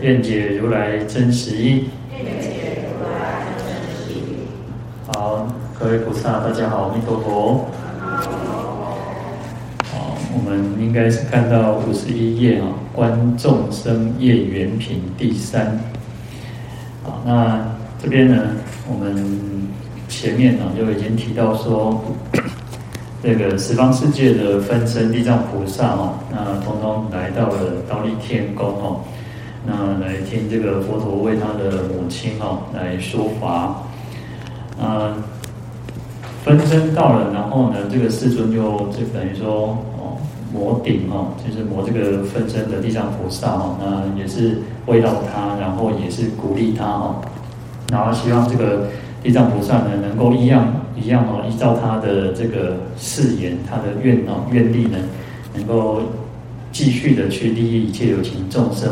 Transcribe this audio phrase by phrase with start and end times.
[0.00, 1.86] 愿解如来真实义。
[5.08, 5.48] 好，
[5.78, 7.66] 各位菩萨，大家好，阿弥陀佛。
[9.90, 15.80] 好，我们应该是看到五十一页啊，观众生业缘品第三。
[17.02, 17.66] 好，那
[18.00, 18.50] 这边呢，
[18.88, 19.16] 我们
[20.08, 22.00] 前面呢就已经提到说，
[23.20, 29.00] 这个十方世界的分身地藏菩萨哦，那通通来到了刀立天宫哦。
[29.70, 33.84] 那来听这个佛陀为他的母亲哦来说法，
[34.80, 35.12] 啊，
[36.42, 40.16] 分身到了，然后呢，这个世尊就就等于说哦，
[40.50, 44.56] 摩顶哦，就是摩这个分身的地藏菩萨哦，那也是
[44.86, 47.16] 慰劳他，然后也是鼓励他哦，
[47.92, 48.88] 然后希望这个
[49.22, 54.96] 地藏菩萨呢能够一样一样哦，依照他的这个誓言，他的愿哦愿力呢，
[55.54, 56.00] 能够
[56.72, 58.90] 继续的去利益一切有情众生。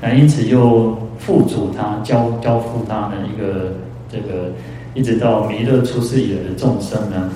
[0.00, 3.72] 那因此又付嘱他，交交付他的一个
[4.10, 4.52] 这个，
[4.94, 7.30] 一直到弥勒出世以来的众生呢，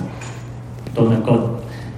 [0.93, 1.39] 都能够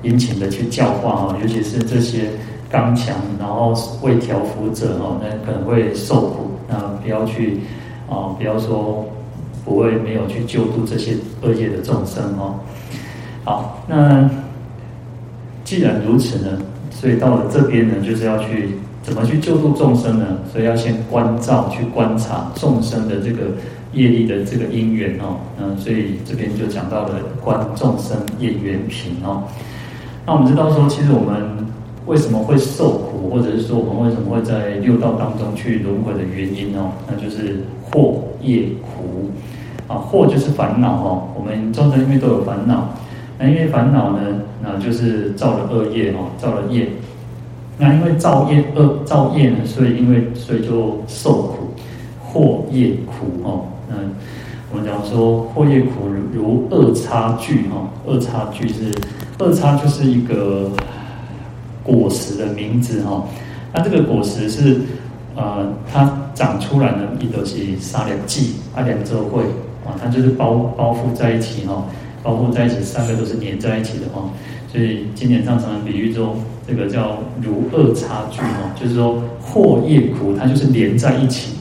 [0.02, 2.30] 殷勤的去教化哦，尤其是这些
[2.70, 7.60] 刚强然后未调伏者哦，那可能会受苦，那不要去
[8.10, 9.06] 啊，不要说
[9.66, 12.56] 不会没有去救度这些恶业的众生哦。
[13.44, 14.30] 好，那
[15.66, 16.58] 既然如此呢，
[16.90, 18.78] 所以到了这边呢，就是要去。
[19.04, 20.26] 怎么去救度众生呢？
[20.50, 23.44] 所以要先观照，去观察众生的这个
[23.92, 25.36] 业力的这个因缘哦。
[25.60, 29.44] 嗯，所以这边就讲到了观众生业缘品哦。
[30.26, 31.68] 那我们知道说，其实我们
[32.06, 37.62] 为什么会受苦，或者是说我们为什么会在六道当中去轮回的原因哦，那就是
[37.92, 39.30] 惑业苦
[39.86, 40.00] 啊。
[40.10, 41.28] 惑就是烦恼哦。
[41.36, 42.88] 我们众生因为都有烦恼，
[43.38, 44.20] 那因为烦恼呢，
[44.62, 46.88] 那就是造了恶业哦，造了业。
[47.84, 51.54] 那因为造业恶造业呢，所以因为所以就受
[52.32, 53.66] 苦，惑业苦哦。
[53.90, 54.12] 嗯，
[54.72, 58.90] 我们讲说惑业苦如恶叉聚哈，恶叉聚是
[59.40, 60.72] 恶叉就是一个
[61.84, 63.22] 果实的名字哈。
[63.74, 64.80] 那这个果实是
[65.36, 69.44] 呃，它长出来呢，一都是三粒剂，啊两周会
[69.86, 71.84] 啊，它就是包包覆在一起哈，
[72.24, 74.24] 包覆在一起，三个都是粘在一起的哈。
[74.74, 76.36] 所以经典上常常比喻说，
[76.68, 81.54] 这个叫如恶差距哦，就是说祸业苦，它就是连在一起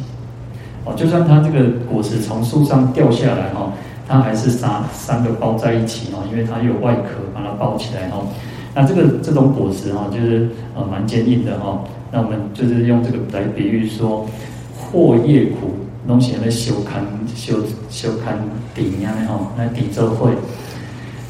[0.86, 0.94] 哦。
[0.96, 3.70] 就算它这个果实从树上掉下来哈，
[4.08, 8.26] 它还是三三个包在一起哦，因为它有外壳把它包起来哦。
[8.74, 11.84] 那这个这种果实哈，就是呃蛮坚硬的哈。
[12.10, 14.26] 那我们就是用这个来比喻说，
[14.80, 15.74] 祸业苦
[16.08, 17.04] 东西来修砍
[17.36, 17.58] 修
[17.90, 18.38] 修砍
[18.74, 20.30] 顶一样的哈，来抵咒会。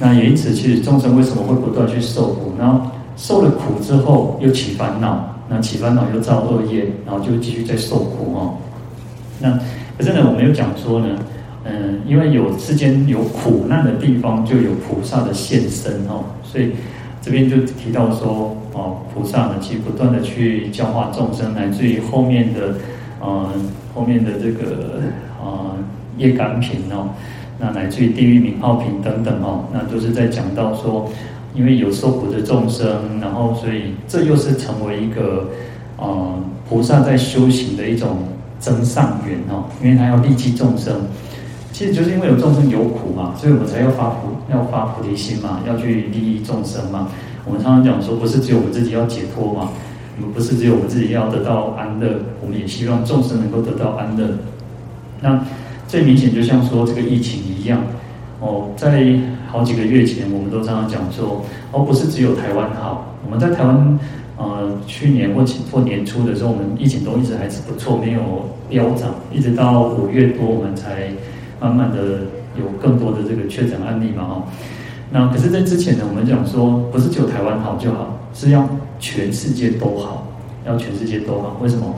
[0.04, 2.54] 那也因此，其实众生为什么会不断去受苦？
[2.58, 8.54] 然后受了苦之后又起烦恼，那起烦恼又造恶业，然后就继续在受苦哦。
[9.38, 9.56] 那
[9.96, 11.06] 可是呢，我们又讲说呢，
[11.62, 16.24] 嗯，因为有世间有苦难的地方，就有菩萨的现身哦。
[16.42, 16.72] 所以
[17.20, 22.74] 这边就提到说，哦，菩萨呢，其实不断的去教化众生，乃至于后面的，
[23.24, 23.48] 嗯，
[23.94, 25.00] 后面的这个，
[25.40, 25.84] 嗯，
[26.18, 27.10] 业感品哦。
[27.64, 31.08] 那来自于地狱名号品等等哦，那都是在讲到说，
[31.54, 35.46] 因为有受苦的众生，然后所以这又是成为一个，
[35.96, 36.34] 呃，
[36.68, 38.18] 菩萨在修行的一种
[38.58, 40.92] 增上缘哦，因为他要利济众生，
[41.70, 47.06] 其实就是因为有众生有苦嘛，所以我们才要发菩要发菩提心嘛，要去利益众生嘛。
[47.46, 49.68] 我们常常讲说，不是只有我们自己要解脱嘛，
[50.16, 52.08] 我们不是只有我们自己要得到安乐，
[52.40, 54.26] 我们也希望众生能够得到安乐。
[55.20, 55.40] 那。
[55.88, 57.80] 最明显，就像说这个疫情一样，
[58.40, 59.04] 哦，在
[59.46, 63.98] 好几个月前，我们都常常讲说，哦，不是只有台湾好，我们在台湾，
[64.36, 68.20] 呃，去年或或年初的时候，我们疫情都一直还是不错，没有
[68.68, 71.10] 飙涨，一直到五月多，我们才
[71.60, 72.26] 慢慢的
[72.58, 74.42] 有更多的这个确诊案例嘛，哦，
[75.12, 78.68] 那可是，在之前呢，我们讲说，不是只有台湾好就好，是要
[78.98, 80.26] 全世界都好，
[80.66, 81.94] 要全世界都好，为什么？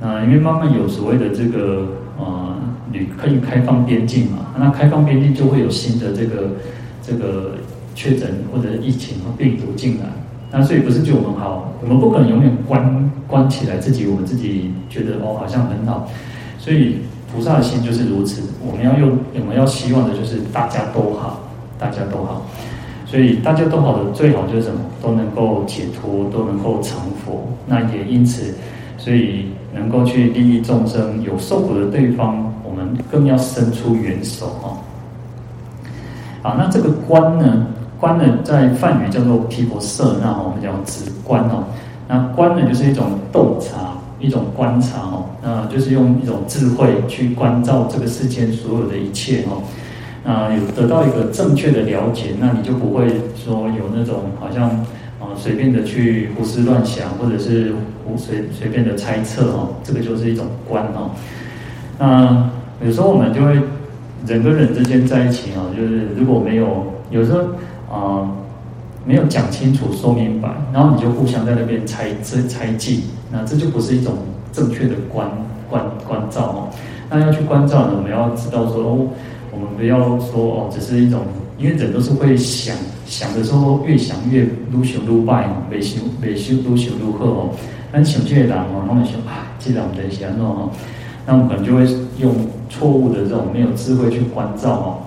[0.00, 1.86] 那因为慢慢有所谓的这个，
[2.18, 2.54] 呃。
[2.92, 4.54] 旅可以开放边境嘛？
[4.58, 6.50] 那开放边境就会有新的这个
[7.02, 7.52] 这个
[7.94, 10.06] 确诊或者疫情和病毒进来。
[10.50, 16.08] 那所以不是就我们好，我们不可能永远关关起来自己，我们自己觉得哦好像很好。
[16.58, 16.96] 所以
[17.32, 21.48] 菩萨的心就是如此，我们要用我们要希望的就是大家都好，
[21.78, 22.46] 大家都好。
[23.04, 24.80] 所以大家都好的最好就是什么？
[25.02, 27.48] 都能够解脱，都能够成佛。
[27.66, 28.54] 那也因此，
[28.98, 32.52] 所以能够去利益众生，有受苦的对方，
[33.10, 34.76] 更要伸出援手哈。
[36.42, 37.66] 好，那这个观呢？
[37.98, 41.64] 观呢，在梵语叫做毗婆舍那，我们叫直观哦。
[42.06, 45.24] 那观呢，就是一种洞察，一种观察哦。
[45.42, 49.62] 那就是用一种智慧去关照这个世间所有的一切哦。
[50.22, 54.70] 那，有得到一个正确的了解，那你就不会说有那种好像
[55.18, 61.10] 啊随便的去胡思乱想，或者是胡随随便的猜测哦，这个就是一种观哦。
[61.98, 62.48] 那
[62.84, 63.54] 有时候我们就会
[64.26, 67.40] 人跟人之间在一起啊，就是如果没有有时候
[67.90, 68.30] 啊
[69.04, 74.14] 没有讲清楚说明白，然后你就互相在那边猜猜猜忌，那这就不是一种
[74.52, 75.28] 正确的观
[75.68, 76.68] 观观照哦。
[77.10, 79.06] 那要去观照呢，我们要知道说哦。
[79.50, 81.22] 我们不要说哦，只是一种，
[81.58, 82.76] 因为人都是会想
[83.06, 87.50] 想的时候，越想越愈想愈坏哦，越想越想愈想愈好哦。
[87.90, 90.70] 但想这个人哦，他们想啊，既然我们想弄哦，
[91.28, 91.86] 那我们可能就会
[92.18, 92.34] 用
[92.68, 94.98] 错误的这种没有智慧去关照哦。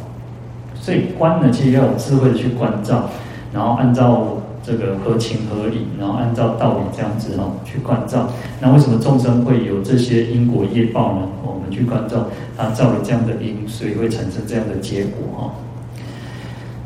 [0.76, 3.10] 所以观呢，其实要有智慧的去关照，
[3.52, 4.38] 然后按照。
[4.64, 8.30] 这个合情合理，然后按照道理这样子哈去关照。
[8.60, 11.28] 那为什么众生会有这些因果业报呢？
[11.44, 15.52] 我们去关照，他造了这样的因，所以会产生这样的结果哈。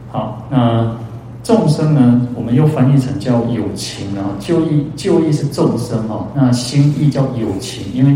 [0.10, 0.96] 好，那
[1.44, 8.16] 众生呢，我们又翻译成叫有情啊，就义就义是众生哈，那心意叫有情，因为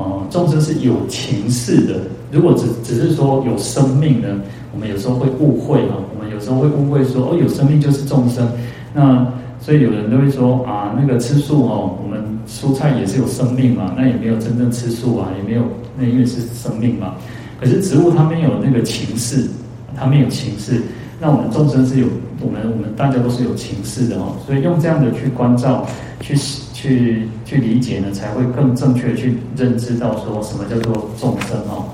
[0.00, 2.00] 哦众生是有情势的。
[2.32, 4.28] 如果只只是说有生命呢，
[4.72, 8.48] 我们有时候会误会啊，我们有时候会误会说哦有生命就是众生。
[8.94, 9.26] 那
[9.60, 15.62] 所以有人都会说啊，那个吃素哦，我们蔬菜也是有生命嘛，那也没有真正吃素啊，也没有
[15.98, 17.14] 那因为是生命嘛。
[17.60, 19.46] 可是植物它没有那个情势，
[19.94, 20.80] 它没有情势。
[21.20, 22.06] 那我们众生是有，
[22.40, 24.34] 我们我们大家都是有情势的哦。
[24.46, 25.86] 所以用这样的去关照、
[26.20, 26.34] 去
[26.80, 31.84] 去去理解呢，才会更正确去认知到说什么叫做众生哦。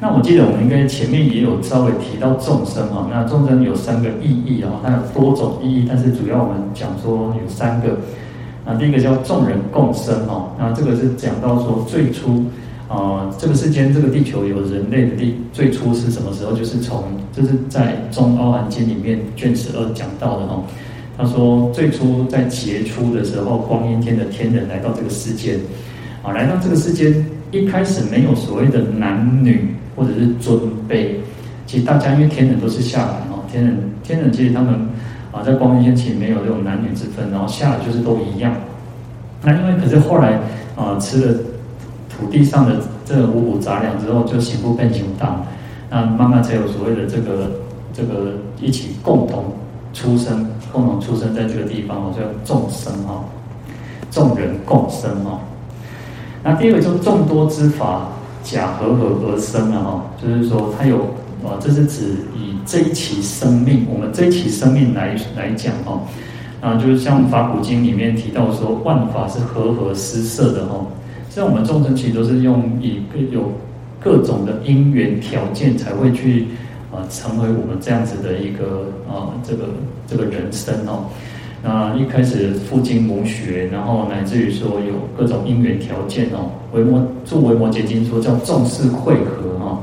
[0.00, 7.98] 那我记得我们应该前面也有稍微提到众生哈，那众生有三个意义哦，它有多种意义，但是主要我们讲说有三个。
[8.64, 12.46] 那第一个叫众人共生哦，那这个是讲到说最初
[12.88, 16.52] 啊，这个世间这个地球有人类的地最初是什么时候？
[16.52, 20.62] 就是从就是在《中阿含经》里面卷十二讲到的哈。
[21.16, 25.58] 他说最初在杰出的时候，光阴天的天人来到这个世间
[26.22, 29.74] 啊，来到这个世间一开始没有所谓的男女。
[29.96, 30.58] 或者是尊
[30.88, 31.06] 卑，
[31.68, 34.74] 其实大家因为天人都是下来哦，天人天人其实他们
[35.30, 38.52] 啊在光阴天其实没有这种男女之分，然后下来就是都一样。
[39.40, 40.40] 那因为可是后来
[40.74, 41.38] 啊吃了
[42.10, 45.40] 土地上的这五谷杂粮之后，就行不变形大，
[45.88, 47.52] 那慢慢才有所谓的这个
[47.92, 49.44] 这个一起共同
[49.92, 50.44] 出生，
[50.74, 53.24] 共同出生在这个地方哦，叫众生哈，
[54.10, 55.38] 众人共生哈。
[56.42, 58.08] 那第二个就是众多之法。
[58.46, 60.98] 假和合而生了哈，就是说它有
[61.42, 66.02] 啊，这是指以这一期生命，我们这一期生命来来讲哈，
[66.60, 70.84] 啊，就是像法古经里面提到说，万法是和合施设的哈，
[71.30, 73.00] 像我们众生其实都是用以
[73.32, 73.50] 有
[73.98, 76.48] 各种的因缘条件才会去
[76.94, 79.64] 啊成为我们这样子的一个啊这个
[80.06, 81.06] 这个人生哦。
[81.62, 86.50] 那一开始父精母血，然后乃至于说有各种因缘条件哦。
[86.72, 89.78] 维摩着维摩詰经说叫众事会合哈。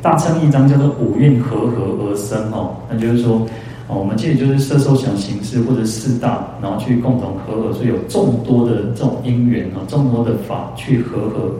[0.00, 2.74] 大乘一章叫做五蕴和合而生哦。
[2.88, 3.46] 那就是说，
[3.88, 11.50] 哦，我们这里就是色受想行识或者四大，然后去共同和合，所以有众多的这种因缘啊，众多的法去和合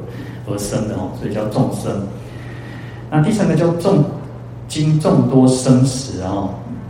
[0.49, 1.93] 而生的哦，所以叫众生。
[3.11, 4.03] 那第三个叫众
[4.69, 6.49] 经众多生死啊。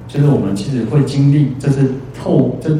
[0.09, 2.79] 就是我们其实会经历，这是透这，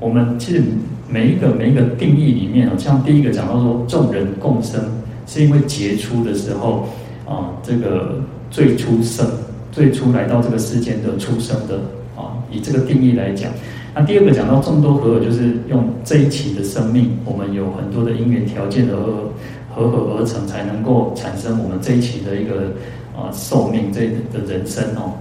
[0.00, 0.60] 我们其实
[1.08, 4.82] 每一个每一个定义里面啊，像第一个讲到说众人共生，
[5.26, 6.88] 是因为杰出的时候
[7.24, 9.24] 啊，这个最初生
[9.70, 11.76] 最初来到这个世间的出生的
[12.16, 13.48] 啊，以这个定义来讲，
[13.94, 19.30] 那第二个讲到众多合合，就是用这一期的生命，我们有很多的因缘条件的合
[19.72, 22.72] 合合而成，才能够产生我们这一期的一个
[23.20, 25.12] 啊寿命这的人生哦。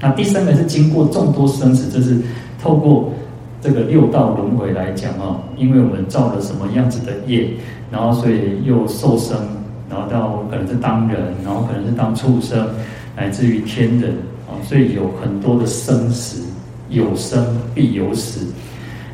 [0.00, 2.16] 那第三个是经过众多生死，这是
[2.62, 3.12] 透过
[3.60, 7.50] 这个六道轮回来讲哦，因为我们造了什么样子的业，
[7.90, 9.36] 然后所以又受生，
[9.90, 12.68] 然后到可能是当人，然后可能是当畜生，
[13.16, 14.12] 乃至于天人
[14.48, 16.46] 啊，所以有很多的生死
[16.90, 17.44] 有生
[17.74, 18.46] 必有死，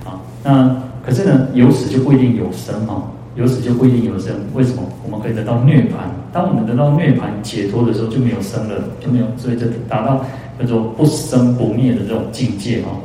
[0.05, 3.05] 啊，那可是呢，有死就不一定有生哦，
[3.37, 4.35] 有死就不一定有生。
[4.53, 4.83] 为什么？
[5.03, 6.05] 我们可以得到涅槃。
[6.35, 10.25] 当我们得到涅槃解脱的时候，就没有生了，就没有，所以就达到
[10.59, 12.99] 叫做不生不灭的这种境界哦。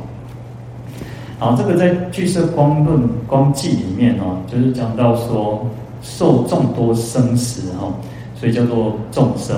[1.38, 5.64] 好，这个在《俱舍光论光记》里面哦，就是讲到说
[6.02, 7.88] 受众多生死哈，
[8.34, 9.56] 所以叫做众生。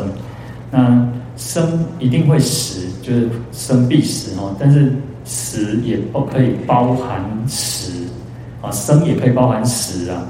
[0.71, 4.55] 那生一定会死，就是生必死哦。
[4.61, 4.93] 但是
[5.25, 8.05] 死也不可以包含死
[8.61, 10.23] 啊，生也可以包含死啊。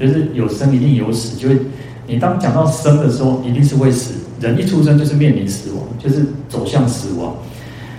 [0.00, 1.58] 就是有生一定有死，就会
[2.08, 4.14] 你当讲到生的时候，一定是会死。
[4.40, 7.34] 人一出生就是面临死亡，就是走向死亡。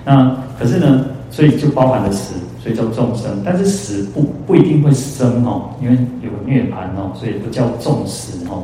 [0.04, 3.30] 那可是呢，所以就包含了死，所以叫众生。
[3.46, 8.64] 但是死不不一定会生哦，因为有涅槃哦，所以不叫众死哦。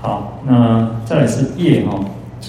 [0.00, 2.02] 好，那再来是业哦。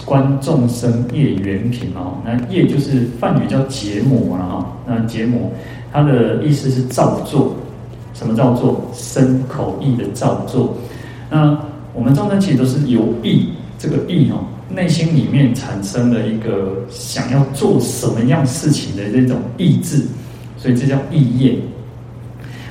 [0.06, 4.72] 观众生业缘品哦，那业就是梵语叫结魔了哈。
[4.88, 5.52] 那结魔，
[5.92, 7.56] 它的意思是造作，
[8.14, 8.80] 什么造作？
[8.94, 10.78] 身口意的造作。
[11.30, 11.58] 那
[11.94, 20.06] 我们众生其实都是由意，这个意哦，内心里面产生了一个想要做什么样事情的这种意志，
[20.58, 21.58] 所以这叫意业。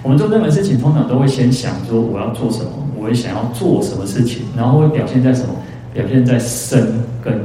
[0.03, 5.55] 我们做任何事情，通常都会先想说我要做什么，我会想要做什么事情，然后会表现在什么？
[5.95, 6.87] 表现在身
[7.25, 7.41] 跟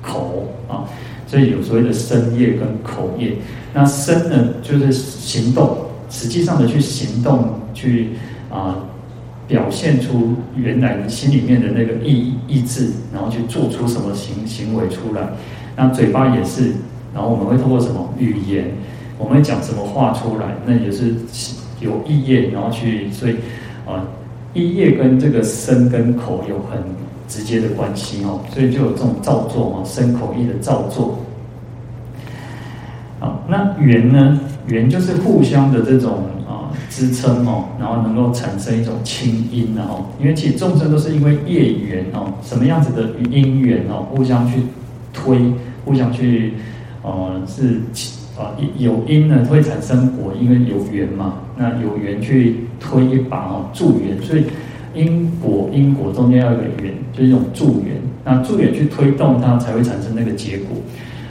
[0.00, 0.84] 口啊，
[1.26, 3.34] 所以有所谓的身业跟口业。
[3.74, 5.76] 那身呢，就是行动，
[6.08, 8.10] 实际上的去行动，去
[8.50, 8.76] 啊
[9.48, 15.22] 表现出原来你心里面的那个意意志，然后去做出什么行行为出来。
[15.74, 16.74] 那嘴巴也是，
[17.12, 18.66] 然后我们会通过什么语言，
[19.18, 21.14] 我们会讲什么话出来，那也是
[21.80, 23.32] 有意业，然后去，所以
[23.84, 24.06] 啊，
[24.54, 26.78] 意业跟这个身跟口有很。
[27.28, 31.18] 直接的关系哦，所以就有这种造作哦，身口意的造作。
[33.20, 34.40] 好，那缘呢？
[34.66, 36.22] 缘就是互相的这种
[36.98, 40.06] 支撑哦，然后能够产生一种亲因的哦。
[40.20, 44.62] 因为其实众生都是因为业缘哦，什么样子的因缘哦，互相去
[45.12, 45.38] 推，
[45.84, 46.54] 互相去
[47.02, 47.80] 呃是
[48.36, 51.34] 啊有因呢会产生果，因为有缘嘛。
[51.56, 54.44] 那有缘去推一把哦，助缘，所以。
[54.94, 57.94] 因果因果中间要有个缘，就是一种助缘。
[58.24, 60.78] 那助缘去推动它，才会产生那个结果。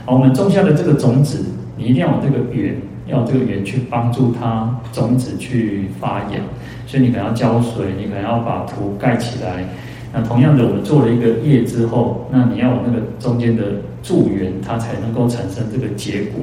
[0.06, 1.44] 好，我们种下的这个种子，
[1.76, 2.76] 你一定要有这个缘，
[3.08, 6.38] 要这个缘去帮助它种子去发芽。
[6.86, 9.64] 所以你可能要浇水，你可能要把土盖起来。
[10.12, 13.64] 那同样的，我们做了一个业之后，那你要有那个中间的
[14.02, 16.40] 助缘，它才能够产生这个结果。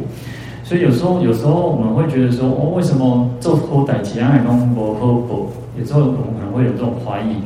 [0.63, 5.47] 所以有时候，有时候我们会觉得说，哦，为什么做好代志啊，还拢无好报？
[5.79, 7.37] 有时候我们可能会有这种怀疑。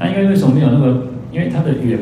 [0.00, 1.06] 那因为为什么没有那个？
[1.30, 1.98] 因为它的缘，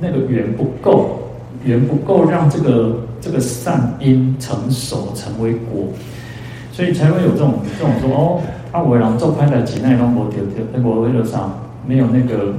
[0.00, 1.18] 那个缘不够，
[1.64, 5.88] 缘不够让这个这个善因成熟成为果，
[6.72, 8.40] 所以才会有这种这种说，哦，
[8.72, 11.48] 阿维郎做歹代志，那拢无得得，那我为了啥
[11.86, 12.52] 没有那个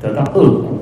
[0.00, 0.78] 得到恶果？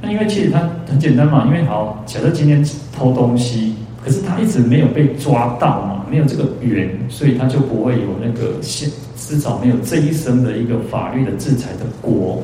[0.00, 2.64] 那因为其实它很简单嘛，因为好，假设今天
[2.96, 3.74] 偷东西。
[4.02, 12.42] 可是他一直没有被抓到嘛，没有这个缘，所以他就不会有那个现至少没有这一生的一个法律的制裁的果，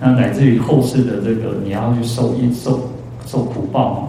[0.00, 2.90] 那乃至于后世的这个你要去受因受
[3.24, 4.08] 受苦报嘛。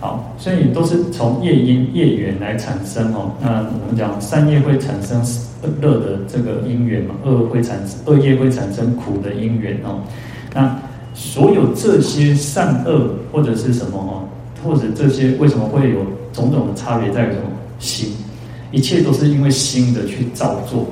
[0.00, 3.30] 好，所以都是从业因业缘来产生哦。
[3.38, 5.22] 那我们讲善业会产生
[5.82, 10.00] 乐的这个因缘嘛，恶会产生恶业会产生苦的因缘哦。
[10.54, 10.74] 那
[11.12, 14.24] 所有这些善恶或者是什么哦？
[14.64, 15.98] 或者这些为什么会有
[16.32, 17.42] 种种的差别在于什么
[17.78, 18.14] 心？
[18.72, 20.86] 一切都是因为心的去造作，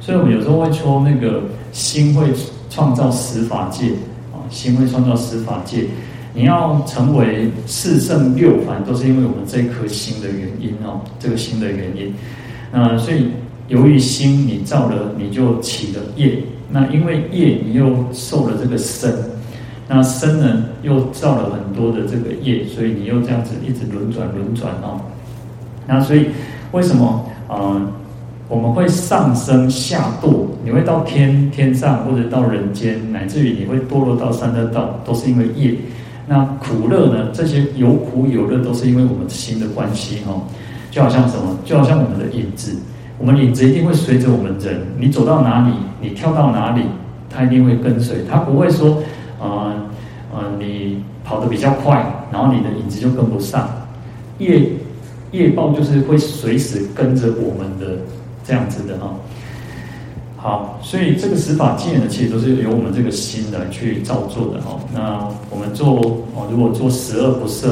[0.00, 2.28] 所以我们有时候会说那个心会
[2.68, 3.86] 创造十法界
[4.32, 5.86] 啊，心会创造十法界。
[6.32, 12.14] 你要成为四圣六凡，都是因为我们这颗心的原因哦，这个心的原因。
[12.72, 13.26] 那所以
[13.68, 16.38] 由于心你造了，你就起了业，
[16.70, 19.12] 那因为业你又受了这个身。
[19.92, 25.00] 那身呢，又造了很多的这个业，所以你又这样子一直轮转轮转哦。
[25.84, 26.26] 那所以
[26.70, 27.92] 为什么啊、呃，
[28.48, 30.46] 我们会上升下堕？
[30.64, 35.74] 你会到天天上，或者到人间，乃至于你会堕落到三恶道，都是因为业。
[36.30, 37.28] 那苦乐呢？
[37.32, 40.42] 这些有苦有乐，都是因为我们心的关系哦。
[40.88, 41.58] 就好像什么？
[41.64, 42.78] 就好像我们的影子，
[43.18, 46.82] 我们影子一定会随着我们人，你走到哪里，你跳到哪里，
[47.28, 49.02] 它一定会跟随，它不会说。
[49.40, 49.74] 啊，
[50.32, 53.68] 呃，你跑得比较快，然后你的影子就跟不上，
[54.38, 54.70] 业
[55.32, 58.02] 业报就是会随时跟着我们的
[58.44, 59.12] 这样子的哈。
[60.42, 64.80] 好，所以这个十法界呢，其实都是由我们这个心来去造作的哈。
[64.94, 66.00] 那我们做
[66.34, 67.68] 哦，如果做十恶不赦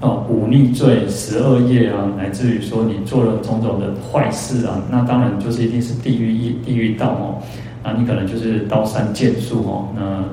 [0.00, 7.38] 哦忤逆罪十恶业啊，乃至于说你做了种种的坏事啊，那当然就是一定是地狱业、地狱道哦。
[7.84, 9.88] 那你可能就是刀山剑树哦。
[9.94, 10.24] 那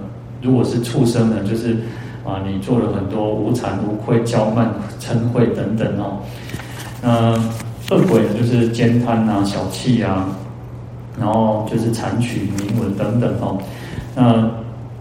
[0.41, 1.77] 如果是畜生呢，就是
[2.25, 6.17] 啊，你做了很多无惭无愧、骄慢、嗔恚等等哦。
[7.00, 7.33] 那
[7.95, 10.27] 恶鬼呢，就是奸贪啊、小气啊，
[11.20, 13.58] 然后就是残取铭文等等哦。
[14.15, 14.50] 那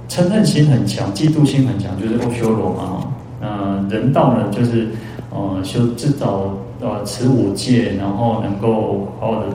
[0.08, 3.04] 嗔恨心很强，嫉妒心很强，就是阿修罗嘛。
[3.40, 4.88] 那人道呢，就是
[5.30, 9.46] 呃修至少呃持五戒，然后能够好好的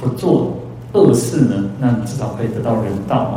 [0.00, 0.56] 不做
[0.92, 3.34] 恶事呢，那你至少可以得到人道哦。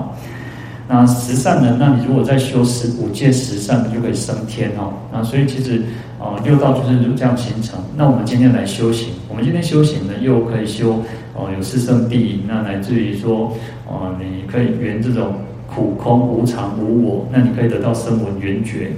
[0.90, 4.94] 那十善呢，那你如果再修十五戒十善，你就可以升天哦。
[5.12, 5.84] 那所以其实
[6.18, 7.78] 呃六道就是这样形成。
[7.98, 11.04] 那我们今天来修行，我们今天修行呢，又可以修
[11.38, 13.54] 哦有四圣谛，那乃至于说
[13.86, 15.34] 哦你可以圆这种。
[15.70, 18.90] 苦空无常无我，那你可以得到声闻缘觉。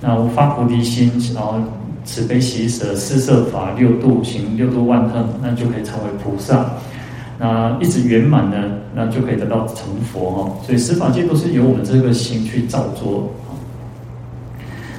[0.00, 1.60] 那无发菩提心，然后
[2.04, 6.72] 慈悲喜舍四摄法六度行六度万恨，那就可以成为菩萨。
[7.38, 8.56] 那一直圆满呢，
[8.96, 10.52] 那就可以得到成佛哈。
[10.66, 13.30] 所以十法界都是由我们这个心去造作。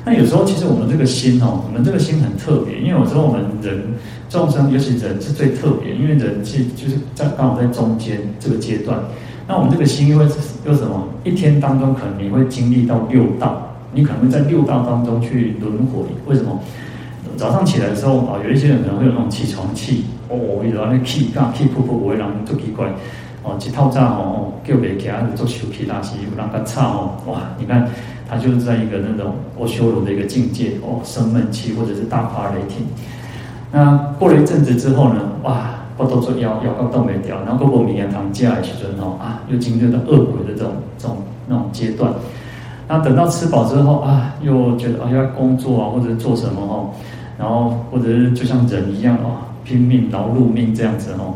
[0.05, 3.83] 那有时候其实我们这个心哦，我们这个心很特别，因为有时候我们人
[4.29, 8.97] 众生，尤其人是最特别，因为人是就是在刚好在中间这个阶段。
[9.47, 10.25] 那我们这个心又会
[10.65, 11.07] 又什么？
[11.23, 16.03] 一天当中可能你会经历到六道，你可能会在六道当中去轮回。
[16.27, 16.59] 为什么？
[17.35, 22.87] 早上起来的时候啊，有一些人可能会有那种起床气哦，遇到那气嘎气噗噗，不会让人做奇怪
[23.43, 27.41] 哦，一套炸哦，叫别给他做休息大气，让他差哦，哇！
[27.57, 27.87] 你看
[28.29, 32.85] 他就是在一个那种阿修罗的一个境界哦，生闷气或者是大发雷霆。
[33.71, 35.75] 那过了一阵子之后呢，哇！
[35.97, 42.09] 我都说要要要动没掉，然后过过明年堂家来去尊哦啊，又经历了恶鬼的这种这种那种阶段，
[42.87, 46.91] 那等到吃饱之后啊，又觉得啊要工作啊或者做什么哦，
[47.37, 51.35] 然后或者是就像人一样哦，拼命劳碌命这样子哦，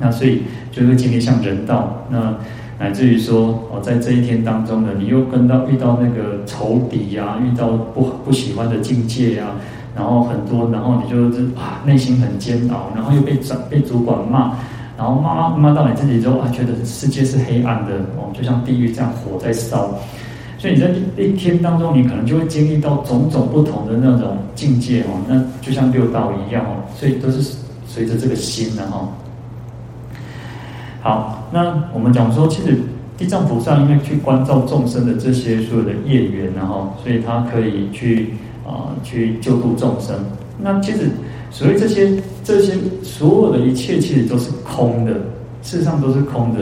[0.00, 2.34] 那所以就会经历像人道，那
[2.78, 9.46] 乃至于说哦，在这一天当中呢，你又跟到遇到那个仇敌呀、遇到不不喜欢的境界呀、
[9.96, 14.52] 然后很多，然后你就是啊，内心很煎熬，然后又被长被主管骂，
[14.96, 19.90] 然后骂骂到你自己之后啊，觉得世界是黑暗的哦，就像地狱这样火在烧。
[20.56, 29.08] 所以你在一天当中，你可能就会经历到种种不同的那种境界哦，那就像六道一样哦，所以都是随着这个心的哈。
[31.00, 32.78] 好，那我们讲说，其实
[33.16, 38.34] 地藏菩萨因为去关照众生的这些所有的业缘，然后所以他可以去。
[38.68, 40.14] 啊，去救度众生。
[40.60, 41.08] 那其实，
[41.50, 45.12] 所谓这些这些所有的一切，其实都是空的，
[45.62, 46.60] 事实上都是空的，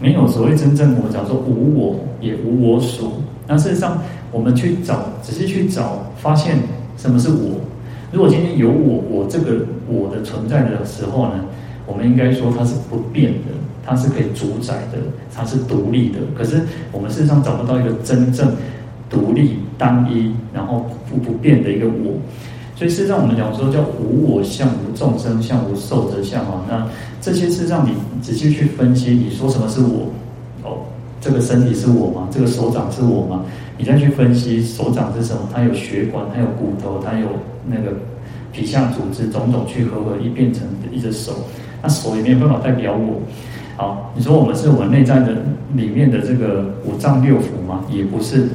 [0.00, 3.12] 没有所谓真正我讲说无我，也无我所。
[3.46, 3.98] 那事实上，
[4.32, 6.56] 我们去找，仔细去找，发现
[6.96, 7.60] 什么是我。
[8.10, 11.44] 如果今天有我，我这个我的存在的时候呢，
[11.86, 13.52] 我们应该说它是不变的，
[13.84, 14.98] 它是可以主宰的，
[15.34, 16.18] 它是独立的。
[16.36, 16.60] 可是
[16.92, 18.50] 我们事实上找不到一个真正。
[19.10, 22.18] 独立单一，然后不不变的一个我，
[22.74, 26.64] 所以事实上我们讲说叫无我相、无众生相、无寿者相啊。
[26.68, 26.88] 那
[27.20, 27.92] 这些事实上你
[28.22, 30.10] 仔细去分析，你说什么是我？
[30.64, 30.78] 哦，
[31.20, 32.26] 这个身体是我吗？
[32.32, 33.44] 这个手掌是我吗？
[33.78, 35.48] 你再去分析手掌是什么？
[35.52, 37.28] 它有血管，它有骨头，它有
[37.68, 37.92] 那个
[38.50, 41.32] 皮下组织，种种去合合一变成一只手。
[41.80, 43.20] 那手也没有办法代表我。
[43.76, 45.34] 好，你说我们是我们内在的
[45.74, 47.84] 里面的这个五脏六腑吗？
[47.90, 48.48] 也不是。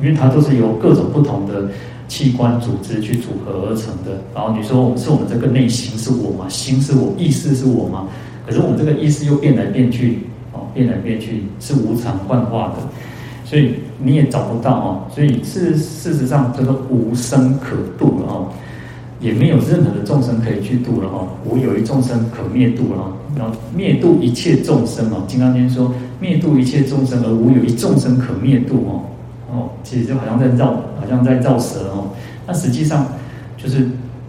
[0.00, 1.68] 因为它都是由各种不同的
[2.08, 4.20] 器官组织去组合而成的。
[4.34, 6.48] 然后你说，我们是我们这个内心是我吗？
[6.48, 8.08] 心是我，意识是我吗？
[8.44, 10.18] 可是我们这个意识又变来变去，
[10.52, 12.74] 哦，变来变去是无常幻化的，
[13.44, 15.06] 所以你也找不到哦。
[15.14, 18.48] 所以事事实上，叫做无生可度了哦，
[19.24, 21.28] 也没有任何的众生可以去度了哦。
[21.46, 25.24] 无有一众生可灭度了，然后灭度一切众生哦。
[25.26, 28.92] 金刚经说，灭度一切众生，而无有一众生可灭度哦。
[29.50, 30.66] 哦，其实就好像在绕，
[31.00, 32.10] 好像在绕舌哦。
[32.46, 33.06] 那实际上
[33.56, 33.88] 就是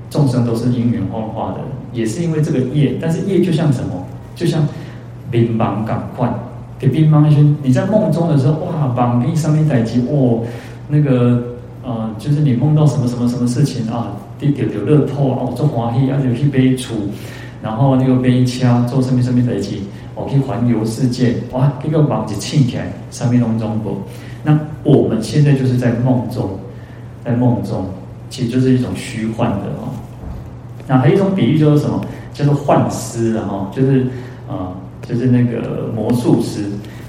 [0.10, 1.60] 众生都是因缘幻化的，
[1.92, 2.98] 也是因为这个业。
[3.02, 4.06] 但是业就像什么？
[4.34, 4.66] 就像
[5.30, 6.34] 乒乓感快，
[6.80, 7.58] 给乒乓一圈。
[7.64, 10.44] 你在梦中的时候，哇，棒冰上面待机哦，
[10.88, 11.42] 那个
[11.84, 16.94] 呃，就是你梦到什么什么什么事情啊，地丢丢乐透啊，做欢喜，而且去飞出，
[17.62, 23.98] 然后那个飞枪做上面上面待机，我可以环游世界，哇，这个棒子起来，上面拢中国。
[24.44, 26.60] 那我们现在就是在梦中，
[27.24, 27.86] 在梦中，
[28.30, 29.90] 其实就是一种虚幻的哦。
[30.88, 32.00] 那还有一种比喻就是什么？
[32.34, 34.02] 叫做幻师，然后就是
[34.46, 34.76] 啊、呃，
[35.08, 36.62] 就是那个魔术师。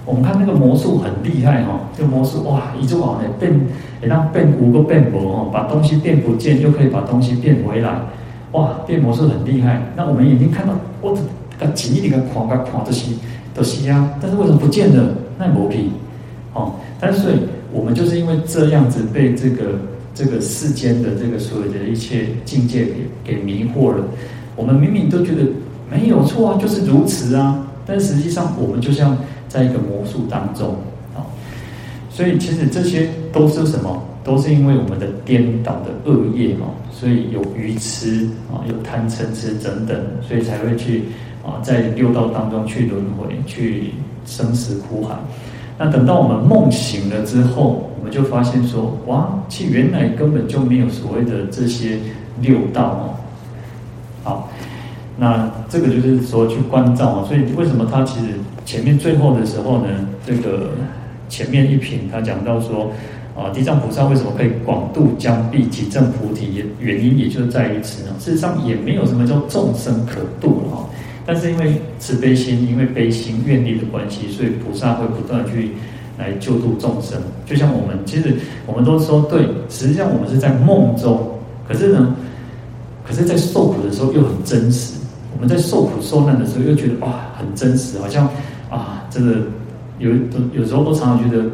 [0.04, 3.52] 我们看那个魔术很厉害哈，这个魔术哇，一直往那变，
[4.00, 8.00] 也让变五个变魔哦，把东西变不见，又可以把东西变回来，
[8.52, 9.82] 哇，变魔术很厉害。
[9.96, 11.12] 那我们眼睛看到，我
[11.58, 13.10] 的紧一点个框，个框这些
[13.52, 15.12] 都是啊，但是为什么不见了？
[15.38, 15.90] 那魔皮
[16.54, 17.34] 哦，但是所以
[17.72, 19.64] 我们就是因为这样子被这个
[20.14, 24.04] 这个世间的这个所有的一切境界给给迷惑了。
[24.54, 25.42] 我们明明都觉得
[25.90, 29.16] 没有错啊，就是如此啊，但实际上我们就像。
[29.48, 30.74] 在一个魔术当中，
[31.14, 31.22] 啊，
[32.10, 34.02] 所以其实这些都是什么？
[34.24, 41.04] 都是因为我们的颠倒的恶业哦，所以有愚痴啊，有贪嗔痴等等，所以才会去
[41.44, 43.92] 啊，在六道当中去轮回，去
[44.26, 45.14] 生死苦海。
[45.78, 51.96] 那等到我们梦醒了之后，我们就发现说，哇，其实原来根本就没有所谓的这些
[52.42, 53.14] 六道哦。
[54.24, 54.50] 好，
[55.18, 58.26] 那这个就是说去关照啊，所以为什么他其实？
[58.66, 59.86] 前面最后的时候呢，
[60.26, 60.70] 这个
[61.28, 62.90] 前面一品他讲到说，
[63.36, 66.64] 啊，地藏菩萨为什么可以广度将毕即证菩提？
[66.80, 68.10] 原因也就在于此呢。
[68.18, 70.84] 事实上也没有什么叫众生可度哈，
[71.24, 75.70] 但是因为慈悲心，因为悲心愿力的关系，所以菩萨会不断去
[76.18, 77.16] 来救度众生。
[77.46, 78.34] 就像我们其实
[78.66, 82.16] 我们都说对，实际上我们是在梦中，可是呢，
[83.06, 84.94] 可是在受苦的时候又很真实。
[85.36, 88.26] 我们在受苦受难的时候又觉得哇，很真实，好像。
[88.68, 89.36] 啊，这个
[90.00, 91.44] 有都有时候都常常觉得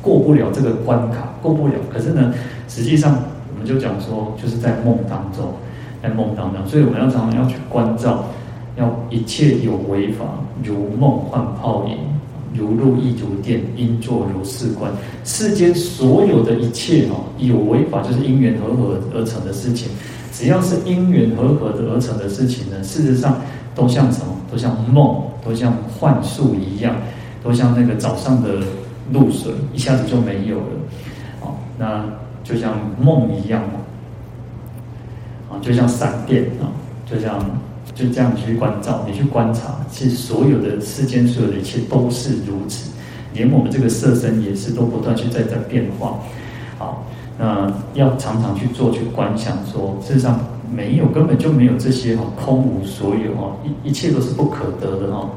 [0.00, 1.74] 过不了这个关卡，过不了。
[1.92, 2.32] 可是呢，
[2.68, 3.18] 实际上
[3.52, 5.52] 我们就讲说，就是在梦当中，
[6.00, 8.24] 在梦当中，所以我们要常常要去关照，
[8.76, 10.24] 要一切有为法，
[10.62, 11.96] 如梦幻泡影，
[12.54, 14.92] 如露亦如电，应作如是观。
[15.24, 19.88] 世间所有的一切哦，有为法就是因缘和合而成的事情，
[20.40, 23.40] 只要是因缘和合的而成的事情呢，事实上
[23.74, 24.34] 都像什么？
[24.50, 25.28] 都像梦。
[25.42, 26.94] 都像幻术一样，
[27.42, 28.58] 都像那个早上的
[29.10, 30.66] 露水，一下子就没有了。
[31.40, 32.04] 哦，那
[32.44, 33.80] 就像梦一样嘛，
[35.48, 36.68] 啊，就像闪电啊，
[37.10, 37.40] 就像
[37.94, 42.90] 就这样去关照，你去观察，其实所有的世间所有的一切都是如此，
[43.32, 46.18] 连我们这个色身也是都不断去在在变化。
[47.40, 50.38] 那要常常去做去观想说，说事实上。
[50.72, 55.28] 没有，根本就没有这些哈，空无所有哈，一一切都是不可得的哈。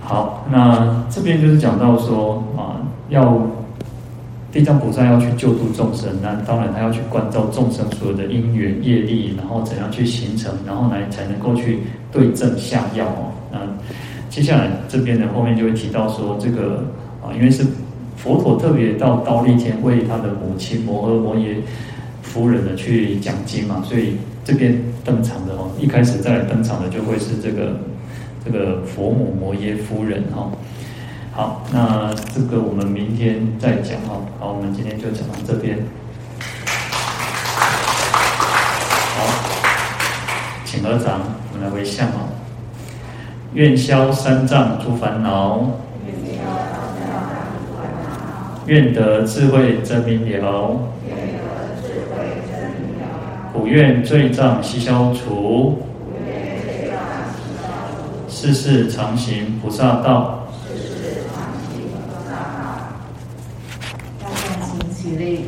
[0.00, 3.38] 好，那这边就是讲到说啊，要
[4.50, 13.28] 地藏菩萨要去救度众生，那当然他要去关照众生所有的因缘业力，然后怎样去形成，然后来才能够去对症下药哦。
[13.52, 13.58] 那
[14.30, 16.82] 接下来这边呢，后面就会提到说这个
[17.22, 17.62] 啊，因为是
[18.26, 21.58] 佛陀特别到刀利天为他的母亲摩诃摩耶。
[22.22, 27.78] 夫人呢去讲经嘛，所以这边登场的哦，一开始再来登场的就会是这个
[28.44, 30.50] 这个佛母摩耶夫人哈。
[31.32, 34.20] 好，那这个我们明天再讲哈。
[34.38, 35.78] 好，我们今天就讲到这边。
[39.16, 39.24] 好，
[40.66, 41.20] 请合掌，
[41.52, 42.28] 我们来回向哦。
[43.54, 45.70] 愿消三障诸烦恼，
[48.66, 50.76] 愿得智慧真明了。
[53.52, 55.82] 普愿罪障悉消除，
[58.28, 60.48] 世世常行菩萨道。
[60.62, 62.90] 世世常行菩萨道。
[64.20, 65.46] 大家请起立。